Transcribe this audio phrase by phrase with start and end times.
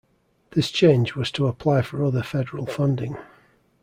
[0.53, 3.17] This change was to apply for other federal funding.